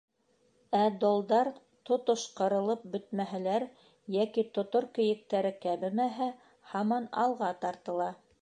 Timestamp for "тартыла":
7.67-8.15